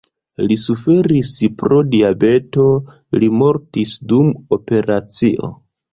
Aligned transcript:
Li 0.51 0.55
suferis 0.59 1.33
pro 1.59 1.81
diabeto, 1.91 2.65
li 3.21 3.29
mortis 3.43 3.95
dum 4.13 4.33
operacio. 4.59 5.53